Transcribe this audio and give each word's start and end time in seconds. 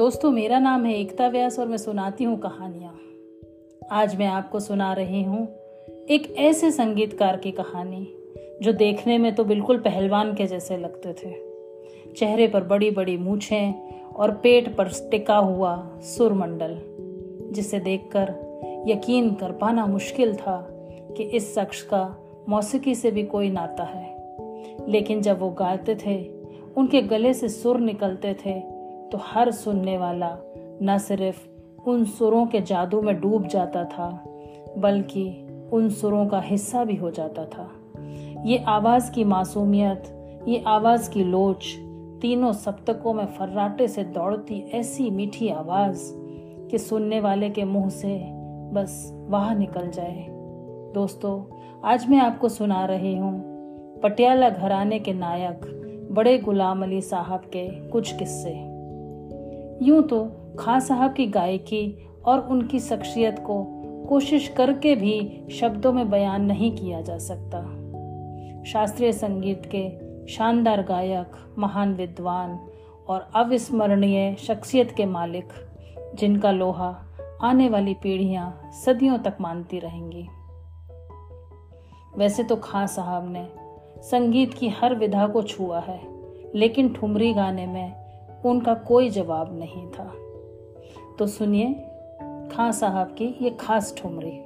दोस्तों, 0.00 0.30
मेरा 0.30 0.58
नाम 0.58 0.84
है 0.84 0.94
एकता 1.00 1.28
व्यास 1.28 1.58
और 1.58 1.66
मैं 1.68 1.76
सुनाती 1.76 2.24
हूँ 2.24 2.38
कहानियाँ। 2.38 3.00
आज 3.92 4.16
मैं 4.16 4.26
आपको 4.26 4.60
सुना 4.60 4.92
रही 4.92 5.22
हूँ 5.22 5.48
एक 6.10 6.34
ऐसे 6.38 6.70
संगीतकार 6.70 7.36
की 7.36 7.50
कहानी, 7.50 8.14
जो 8.62 8.72
देखने 8.72 9.18
में 9.18 9.34
तो 9.34 9.44
बिल्कुल 9.44 9.78
पहलवान 9.78 10.34
के 10.34 10.46
जैसे 10.46 10.76
लगते 10.76 11.12
थे। 11.12 11.34
चेहरे 12.12 12.48
पर 12.48 12.64
बड़ी 12.64 12.90
बड़ी 12.90 13.16
मूछें 13.16 13.72
और 14.06 14.30
पेट 14.30 14.76
पर 14.76 14.88
टिका 15.10 15.36
हुआ 15.36 15.90
सुरमंडल, 16.00 16.78
जिसे 17.52 17.80
देखकर 17.80 18.34
यकीन 18.88 19.34
कर 19.34 19.52
पाना 19.52 19.86
मुश्किल 19.86 20.34
था 20.34 20.68
कि 21.16 21.22
इस 21.22 21.54
शख्स 21.54 21.82
का 21.82 22.16
मौसीकी 22.48 22.94
से 22.94 23.10
भी 23.10 23.22
कोई 23.22 23.50
नाता 23.50 23.84
है। 23.84 24.16
लेकिन 24.88 25.22
जब 25.22 25.38
वो 25.38 25.50
गाते 25.50 25.94
थे, 26.06 26.28
उनके 26.76 27.02
गले 27.02 27.34
से 27.34 27.48
सुर 27.48 27.80
निकलते 27.80 28.36
थे 28.46 28.79
तो 29.12 29.18
हर 29.22 29.50
सुनने 29.50 29.98
वाला 29.98 30.36
न 30.82 30.98
सिर्फ़ 30.98 31.48
उन 31.88 32.04
सुरों 32.04 32.46
के 32.46 32.60
जादू 32.60 33.02
में 33.02 33.20
डूब 33.20 33.46
जाता 33.46 33.84
था, 33.84 34.24
बल्कि 34.78 35.46
उन 35.72 35.88
सुरों 35.88 36.26
का 36.26 36.40
हिस्सा 36.40 36.84
भी 36.84 36.96
हो 36.96 37.10
जाता 37.10 37.44
था। 37.44 37.70
ये 38.44 38.58
आवाज़ 38.58 39.12
की 39.12 39.24
मासूमियत, 39.24 40.16
ये 40.48 40.64
आवाज़ 40.66 41.10
की 41.10 41.24
लोच 41.24 41.66
तीनों 42.20 42.52
सप्तकों 42.52 43.12
में 43.12 43.26
फर्राटे 43.26 43.88
से 43.88 44.04
दौड़ती 44.04 44.70
ऐसी 44.70 45.10
मीठी 45.10 45.48
आवाज़ 45.48 46.00
कि 46.70 46.78
सुनने 46.78 47.20
वाले 47.20 47.50
के 47.50 47.64
मुँह 47.64 47.88
से 47.88 48.18
बस 48.72 49.12
वाह 49.28 49.54
निकल 49.54 49.90
जाए। 49.90 50.26
दोस्तों, 50.94 51.42
आज 51.84 52.08
मैं 52.10 52.18
आपको 52.18 52.48
सुना 52.48 52.84
रही 52.84 53.16
हूँ 53.16 53.40
पटियाला 54.02 54.50
घराने 54.50 54.98
के 54.98 55.12
नायक 55.12 55.60
बड़े 56.12 56.38
गुलाम 56.38 56.82
अली 56.82 57.00
साहब 57.00 57.40
के 57.40 57.88
कुछ 57.88 58.12
किस्से। 58.18 58.69
यूँ 59.82 60.02
तो 60.02 60.24
खां 60.58 60.80
साहब 60.80 61.12
की 61.12 61.26
गायकी 61.26 62.08
और 62.24 62.40
उनकी 62.40 62.80
शख्सियत 62.80 63.38
को 63.38 63.62
कोशिश 64.08 64.48
करके 64.48 64.94
भी 64.94 65.46
शब्दों 65.50 65.92
में 65.92 66.10
बयान 66.10 66.44
नहीं 66.44 66.72
किया 66.72 67.00
जा 67.00 67.18
सकता। 67.18 67.60
शास्त्रीय 68.64 69.12
संगीत 69.12 69.62
के 69.74 70.10
शानदार 70.32 70.82
गायक, 70.82 71.32
महान 71.58 71.94
विद्वान 71.94 72.58
और 73.08 73.30
अविस्मरणीय 73.34 74.34
शख्सियत 74.34 74.90
के 74.96 75.06
मालिक, 75.06 75.48
जिनका 76.14 76.50
लोहा 76.50 77.04
आने 77.42 77.68
वाली 77.68 77.94
पीढ़ियाँ 77.94 78.70
सदियों 78.84 79.18
तक 79.18 79.36
मानती 79.40 79.78
रहेंगी। 79.78 80.26
वैसे 82.18 82.42
तो 82.42 82.56
खां 82.56 82.86
साहब 82.86 83.32
ने 83.32 83.48
संगीत 84.02 84.54
की 84.54 84.68
हर 84.68 84.94
विधा 84.94 85.26
को 85.26 85.42
छुआ 85.42 85.80
है, 85.80 86.00
लेकिन 86.54 86.92
ठुमरी 86.92 87.32
गाने 87.34 87.66
में 87.66 88.09
उनका 88.44 88.74
कोई 88.74 89.08
जवाब 89.08 89.58
नहीं 89.58 89.88
था। 89.90 90.12
तो 91.18 91.26
सुनिए 91.26 91.66
खां 92.52 92.72
साहब 92.72 93.06
की 93.06 93.38
ये 93.42 93.50
खास 93.50 93.94
ठुमरी। 93.98 94.44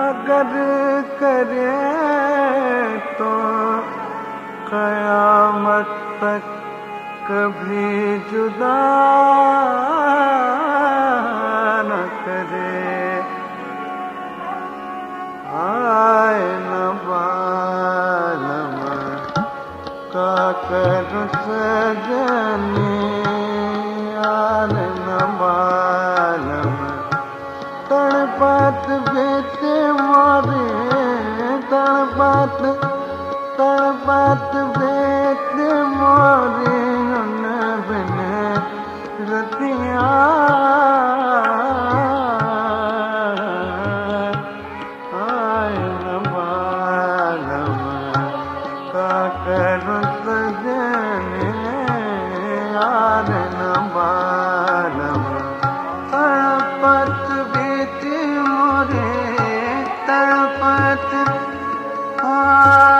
अगर 0.00 0.52
करे 1.20 1.72
तो 3.18 3.30
कयामत 4.68 5.90
तक 6.22 6.46
कभी 7.30 8.18
जुदा 8.30 8.76
तड़पत 28.40 28.86
बेटे 29.06 29.72
मोरे 29.92 30.60
तड़पत 31.72 32.60
तड़पत 33.58 34.54
बेटे 34.76 35.68
मोरे 35.96 36.78
उन 37.20 37.44
बिन 37.88 38.16
रतिया 39.30 40.08
आय 45.20 45.76
न 46.00 46.16
बालम 46.32 47.78
का 48.94 49.12
करू 49.44 50.00
Ah. 62.22 62.99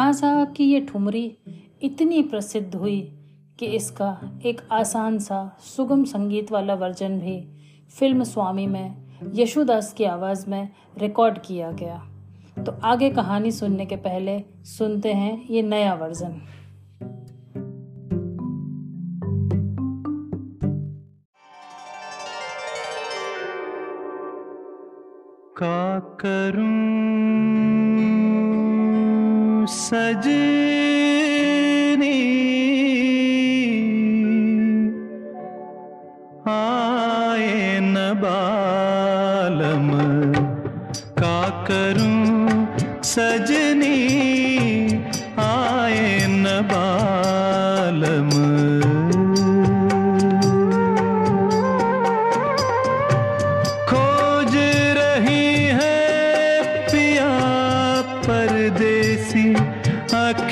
खां 0.00 0.12
साहब 0.12 0.52
की 0.52 0.64
ये 0.64 0.80
ठुमरी 0.80 1.38
इतनी 1.82 2.22
प्रसिद्ध 2.22 2.74
हुई 2.74 3.00
कि 3.58 3.66
इसका 3.66 4.40
एक 4.44 4.60
आसान 4.72 5.18
सा 5.18 5.56
सुगम 5.60 6.04
संगीत 6.04 6.52
वाला 6.52 6.74
वर्जन 6.74 7.18
भी 7.18 7.36
फ़िल्म 7.98 8.24
स्वामी 8.24 8.66
में, 8.66 8.94
यशुदास 9.34 9.92
की 9.92 10.04
आवाज़ 10.04 10.50
में 10.50 10.68
रिकॉर्ड 10.98 11.38
किया 11.38 11.70
गया। 11.72 11.98
तो 12.64 12.72
आगे 12.84 13.10
कहानी 13.10 13.50
सुनने 13.50 13.86
के 13.86 13.96
पहले 13.96 14.44
सुनते 14.64 15.12
हैं 15.12 15.46
ये 15.48 15.62
नया 15.62 15.94
वर्जन। 15.94 16.40
का 25.56 25.98
करूँ? 26.20 27.59
सजनी 29.70 31.09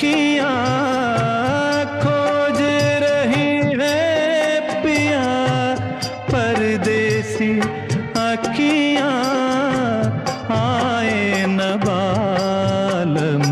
खुशियाँ 0.09 1.85
खोज 2.03 2.61
रही 3.05 3.49
है 3.81 4.83
पिया 4.83 5.25
परदेसी 6.31 7.51
अखियाँ 8.21 9.13
आए 10.61 11.45
नबालम 11.59 13.45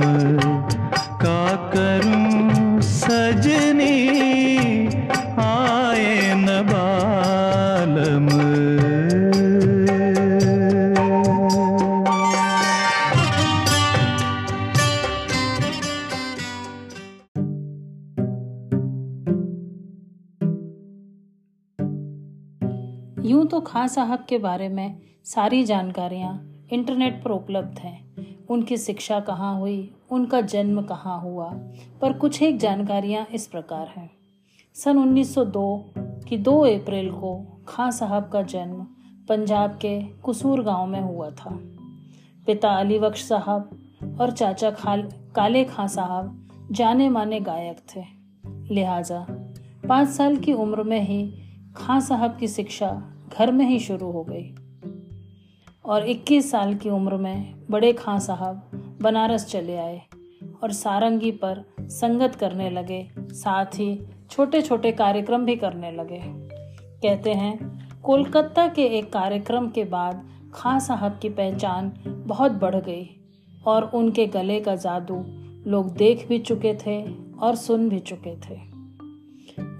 का 1.24 1.44
करूँ 1.74 2.80
सजे 2.92 3.65
यूँ 23.26 23.46
तो 23.46 23.60
खां 23.60 23.88
साहब 23.88 24.24
के 24.28 24.38
बारे 24.38 24.68
में 24.68 25.00
सारी 25.24 25.64
जानकारियाँ 25.64 26.62
इंटरनेट 26.72 27.24
पर 27.24 27.30
उपलब्ध 27.30 27.78
हैं। 27.78 28.14
उनकी 28.46 28.76
शिक्षा 28.76 29.20
कहाँ 29.20 29.60
हुई? 29.60 29.94
उनका 30.10 30.40
जन्म 30.40 30.82
कहाँ 30.82 31.20
हुआ? 31.20 31.50
पर 32.00 32.12
कुछ 32.12 32.42
एक 32.42 32.58
जानकारियाँ 32.58 33.26
इस 33.34 33.46
प्रकार 33.46 33.88
हैं। 33.96 34.10
सन 34.74 34.98
1902 34.98 35.84
की 36.28 36.38
2 36.38 36.64
अप्रैल 36.64 37.10
को 37.10 37.64
खां 37.68 37.90
साहब 37.90 38.28
का 38.28 38.42
जन्म 38.42 38.86
पंजाब 39.28 39.70
के 39.70 40.02
कुसूर 40.02 40.62
गाँव 40.62 40.86
में 40.86 41.00
हुआ 41.00 41.30
था। 41.30 41.50
पिता 42.46 42.68
अली 42.68 42.98
बख्श 42.98 43.24
साहब 43.24 43.70
और 44.20 44.30
चाचा 44.30 44.70
खाल, 44.70 45.02
काले 45.34 45.64
खां 45.64 45.88
साहब 45.88 46.48
जाने 46.72 47.08
माने 47.08 47.40
गायक 47.40 47.78
थे। 47.96 48.04
लिहाजा 48.74 49.26
पाँच 49.88 50.08
साल 50.08 50.36
की 50.36 50.52
उम्र 50.52 50.82
में 50.82 51.00
ही 51.00 51.34
खां 51.76 52.00
साहब 52.00 52.36
की 52.36 52.48
शिक्षा 52.48 53.12
घर 53.32 53.52
में 53.52 53.68
ही 53.68 53.78
शुरू 53.78 54.10
हो 54.10 54.24
गई। 54.24 54.54
और 55.84 56.08
21 56.08 56.50
साल 56.50 56.74
की 56.74 56.90
उम्र 56.90 57.16
में 57.16 57.54
बड़े 57.70 57.92
खां 57.92 58.18
साहब 58.20 58.70
बनारस 59.02 59.46
चले 59.46 59.76
आए 59.76 60.02
और 60.62 60.72
सारंगी 60.72 61.30
पर 61.30 61.64
संगत 61.80 62.34
करने 62.34 62.70
लगे, 62.70 63.08
साथ 63.18 63.66
ही 63.66 64.06
छोटे 64.30 64.62
छोटे 64.62 64.92
कार्यक्रम 64.92 65.44
भी 65.44 65.56
करने 65.56 65.92
लगे। 65.92 66.22
कहते 67.02 67.32
हैं, 67.32 67.76
कोलकाता 68.00 68.68
के 68.68 68.82
एक 68.82 69.12
कार्यक्रम 69.12 69.68
के 69.68 69.84
बाद 69.84 70.28
खां 70.54 70.80
साहब 70.80 71.18
की 71.22 71.28
पहचान 71.28 71.92
बहुत 72.06 72.52
बढ़ 72.52 72.74
गई 72.74 73.20
और 73.66 73.90
उनके 73.94 74.26
गले 74.26 74.60
का 74.60 74.76
जादू 74.76 75.24
लोग 75.70 75.96
देख 75.96 76.28
भी 76.28 76.38
चुके 76.38 76.74
थे 76.74 77.14
और 77.38 77.54
सुन 77.54 77.88
भी 77.88 77.98
चुके 77.98 78.36
थे। 78.36 78.76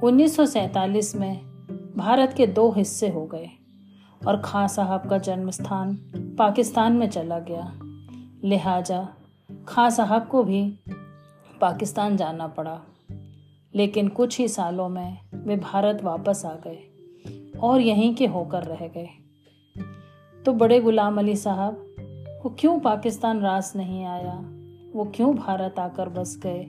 1947 0.03 1.17
में 1.17 1.46
भारत 1.97 2.35
के 2.37 2.47
दो 2.47 2.73
हिस्से 2.73 3.09
हो 3.09 3.27
गए 3.27 3.49
और 4.27 4.43
खां 4.45 4.69
साहब 4.69 5.11
का 5.11 5.19
जन्म 5.19 5.51
स्थान 5.51 5.95
पाकिस्तान 6.39 6.93
में 6.93 7.11
चला 7.11 7.39
गया। 7.39 7.79
लिहाजा 8.45 9.09
खां 9.69 9.91
साहब 9.91 10.29
को 10.29 10.45
भी 10.45 10.79
पाकिस्तान 11.61 12.17
जाना 12.17 12.47
पड़ा। 12.47 12.81
लेकिन 13.75 14.09
कुछ 14.09 14.39
ही 14.39 14.49
सालों 14.49 14.89
में 14.89 15.19
वे 15.35 15.57
भारत 15.57 16.03
वापस 16.03 16.45
आ 16.45 16.55
गए 16.55 16.79
और 17.61 17.81
यहीं 17.81 18.15
के 18.15 18.27
होकर 18.27 18.63
रह 18.63 18.89
गए। 18.89 19.09
तो 20.45 20.53
बड़े 20.53 20.81
गुलाम 20.81 21.19
अली 21.19 21.37
साहब, 21.37 21.95
वो 22.45 22.57
क्यों 22.59 22.81
पाकिस्तान 22.81 23.41
रास 23.41 23.77
नहीं 23.77 24.05
आया? 24.05 24.45
वो 24.95 25.13
क्यों 25.15 25.37
भारत 25.37 25.79
आकर 25.79 26.09
बस 26.09 26.41
गए? 26.47 26.67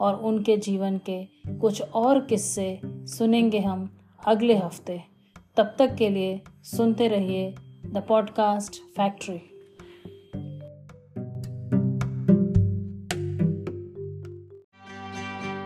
और 0.00 0.14
उनके 0.14 0.56
जीवन 0.56 0.98
के 0.98 1.24
कुछ 1.54 1.82
और 1.82 2.20
किस्से 2.20 2.80
सुनेंगे 2.86 3.60
हम 3.60 3.95
अगले 4.28 4.56
हफ़्ते। 4.56 5.02
तब 5.56 5.74
तक 5.78 5.94
के 5.94 6.08
लिए 6.08 6.40
सुनते 6.62 7.08
रहिए 7.08 7.54
द 7.86 8.02
पॉडकास्ट 8.08 8.74
फैक्ट्री। 8.96 9.34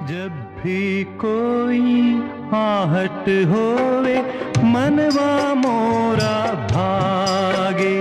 जब 0.08 0.30
भी 0.58 1.04
कोई 1.04 2.12
आहट 2.54 3.28
होवे, 3.48 4.20
मनवा 4.64 5.54
मोरा 5.54 6.68
भागे। 6.72 7.98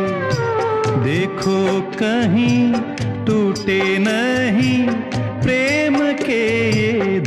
देखो 1.03 1.81
कहीं 1.81 2.73
टूटे 3.25 3.97
नहीं, 3.99 4.87
प्रेम 5.41 6.13
के 6.13 6.69
ये 6.69 7.19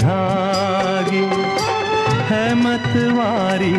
मतवारी 2.72 3.78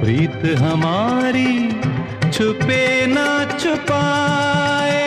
प्रीत 0.00 0.44
हमारी, 0.58 1.52
छुपे 2.32 2.84
ना 3.06 3.26
छुपाए, 3.54 5.02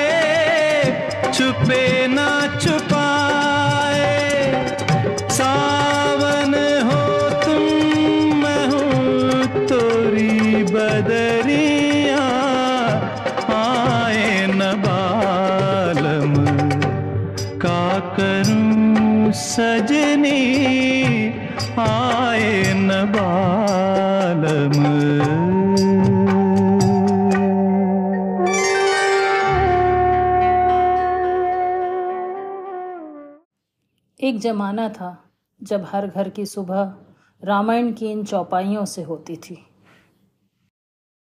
छुपे 1.33 1.85
ना 2.07 2.27
छुपाए। 2.57 4.11
सावन 5.29 6.53
हो 6.89 7.01
तुम, 7.45 7.65
मैं 8.43 8.65
हूँ 8.67 9.65
तोरी 9.67 10.63
बदरिया, 10.73 12.27
आए 13.55 14.29
न 14.49 14.71
बालम, 14.85 16.33
का 17.65 17.83
करूँ 18.19 19.31
सजनी 19.43 20.41
बालम 21.77 22.32
एक 23.15 23.21
जमाना 34.39 34.89
था 34.89 35.29
जब 35.63 35.85
हर 35.89 36.07
घर 36.07 36.29
की 36.29 36.45
सुबह 36.45 36.93
रामायण 37.43 37.93
की 37.93 38.11
इन 38.11 38.25
चौपाइयों 38.25 38.85
से 38.85 39.03
होती 39.03 39.35
थी। 39.35 39.72